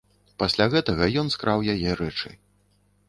Пасля 0.43 0.65
гэтага 0.75 1.09
ён 1.23 1.29
скраў 1.35 1.59
яе 1.75 1.91
рэчы. 2.01 2.35